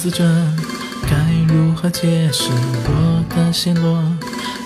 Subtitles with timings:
[0.00, 0.24] 思着
[1.10, 1.16] 该
[1.52, 2.50] 如何解释
[2.84, 4.00] 我的陷落，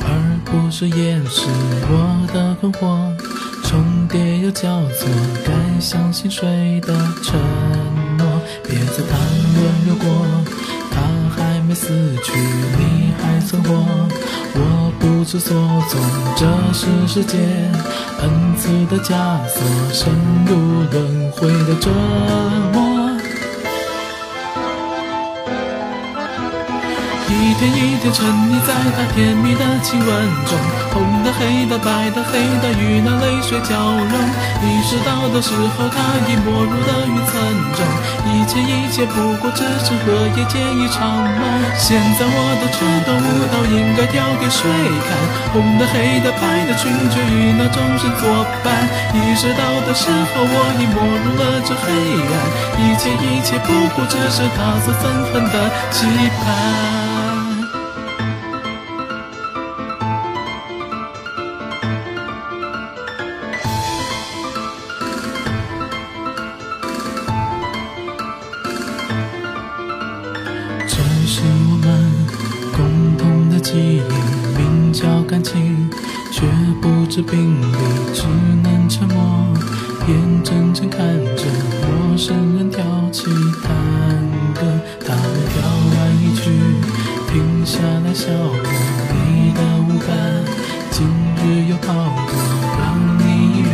[0.03, 1.47] 而不是掩饰
[1.89, 3.17] 我的困惑。
[3.65, 5.09] 重叠又交错，
[5.43, 6.93] 该相信谁的
[7.23, 7.41] 承
[8.19, 8.27] 诺？
[8.63, 9.19] 别再谈
[9.55, 10.05] 论如果，
[10.91, 11.01] 他
[11.35, 11.89] 还没死
[12.23, 12.39] 去，
[12.79, 13.73] 你还存活。
[14.55, 15.57] 我不知所
[15.89, 15.99] 踪，
[16.37, 17.39] 这是世界
[18.21, 19.63] n 次的枷锁，
[19.95, 20.13] 深
[20.45, 20.55] 入
[20.93, 21.89] 轮回的折
[22.75, 22.92] 磨。
[27.33, 30.09] 一天一天沉溺在他甜蜜的亲吻
[30.45, 30.59] 中，
[30.93, 34.13] 红的、黑的、白的、黑的与那泪水交融。
[34.61, 35.97] 意识到的时候，他
[36.29, 37.33] 已没入了云层
[37.73, 37.81] 中。
[38.33, 41.43] 一切一切不过只是荷叶间一场梦。
[41.79, 44.69] 现在我的这段舞蹈应该跳给谁
[45.07, 45.09] 看？
[45.53, 48.73] 红的、黑的、白的裙却与那众生作伴。
[49.15, 51.87] 意识到的时候，我已没入了这黑
[52.29, 52.35] 暗。
[52.83, 56.07] 一切一切不过只是他所憎恨的期
[56.45, 57.22] 盼。
[73.63, 74.03] 记忆，
[74.59, 75.89] 名叫感情，
[76.33, 76.43] 却
[76.81, 77.77] 不知病理，
[78.13, 78.25] 只
[78.63, 79.55] 能沉默，
[80.09, 81.01] 眼睁睁看
[81.37, 81.45] 着
[81.87, 83.27] 陌生人跳起
[83.63, 83.71] 探
[84.53, 84.67] 戈，
[85.07, 85.23] 他们
[85.55, 86.51] 跳完一曲，
[87.31, 88.59] 停下来笑我，
[89.15, 90.11] 你的舞伴
[90.91, 91.93] 今日又跑
[92.27, 92.35] 过，
[92.79, 92.83] 让
[93.19, 93.23] 你
[93.55, 93.71] 一人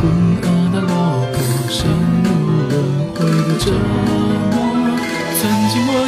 [0.40, 1.36] 噩的落魄，
[1.68, 1.76] 深
[2.24, 2.26] 入
[2.70, 2.72] 轮
[3.14, 4.56] 回的折磨。
[5.36, 6.03] 曾经我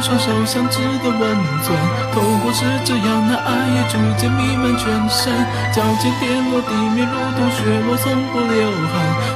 [0.00, 1.20] 双手相知的温
[1.62, 1.76] 存，
[2.12, 5.28] 透过十指让那爱也逐渐弥漫全身，
[5.72, 8.56] 脚尖跌落地面如同雪落从不留
[8.88, 8.94] 痕，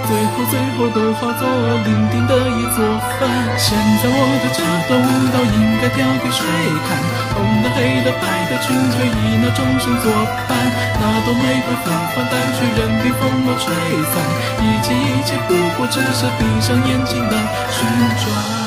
[0.08, 1.44] 最后最后都化作
[1.84, 2.80] 伶仃的一座
[3.20, 3.28] 坟。
[3.60, 6.42] 现在我的这段舞蹈应该跳给谁
[6.88, 6.96] 看？
[7.36, 10.10] 红的、黑的、白的裙却以那钟声作
[10.48, 10.56] 伴，
[10.96, 13.68] 那朵玫瑰芬芳，但却任凭风浪吹
[14.10, 14.14] 散。
[14.64, 17.36] 一切一切不过只是闭上眼睛的
[17.68, 17.84] 旋
[18.24, 18.63] 转。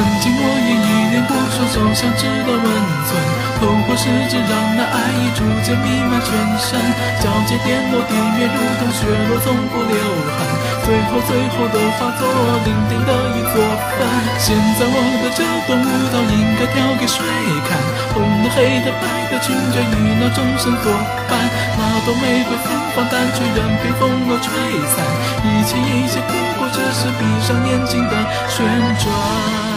[0.00, 2.66] 曾经我也依恋过双手相知的温
[3.04, 3.20] 存，
[3.60, 6.80] 透过十指让那爱意逐渐弥漫全身，
[7.20, 10.40] 脚尖点落地面如同雪落从不留痕，
[10.88, 12.24] 最后最后都化作
[12.64, 13.60] 伶仃的一座
[13.92, 14.08] 坟。
[14.40, 17.20] 现在我的这段舞蹈应该跳给谁
[17.68, 17.76] 看？
[18.16, 20.88] 红的、黑的、白的裙角与那众生作
[21.28, 21.36] 伴，
[21.76, 24.48] 那朵玫瑰芬芳，但却任凭风儿吹
[24.96, 25.04] 散。
[25.44, 28.16] 一切一切不过只是闭上眼睛的
[28.48, 28.64] 旋
[28.96, 29.69] 转。